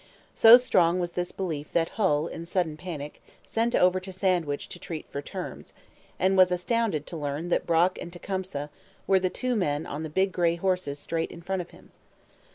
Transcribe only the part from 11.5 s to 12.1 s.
of him.